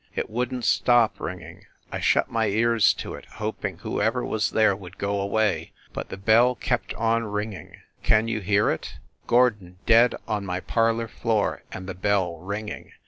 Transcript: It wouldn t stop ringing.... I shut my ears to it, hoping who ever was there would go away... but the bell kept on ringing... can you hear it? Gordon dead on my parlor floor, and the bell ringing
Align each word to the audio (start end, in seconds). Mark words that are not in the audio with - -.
It 0.15 0.31
wouldn 0.31 0.61
t 0.61 0.65
stop 0.65 1.19
ringing.... 1.19 1.65
I 1.91 1.99
shut 1.99 2.31
my 2.31 2.47
ears 2.47 2.91
to 2.95 3.13
it, 3.13 3.25
hoping 3.33 3.77
who 3.77 4.01
ever 4.01 4.25
was 4.25 4.49
there 4.49 4.75
would 4.75 4.97
go 4.97 5.21
away... 5.21 5.73
but 5.93 6.09
the 6.09 6.17
bell 6.17 6.55
kept 6.55 6.95
on 6.95 7.25
ringing... 7.25 7.75
can 8.01 8.27
you 8.27 8.39
hear 8.39 8.71
it? 8.71 8.95
Gordon 9.27 9.77
dead 9.85 10.15
on 10.27 10.43
my 10.43 10.59
parlor 10.59 11.07
floor, 11.07 11.61
and 11.71 11.85
the 11.87 11.93
bell 11.93 12.37
ringing 12.39 12.93